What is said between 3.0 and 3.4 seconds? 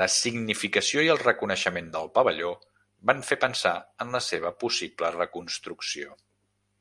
van fer